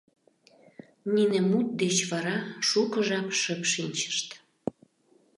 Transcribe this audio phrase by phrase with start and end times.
[1.13, 4.27] Нине мут деч вара шуко жап шып шинчышт.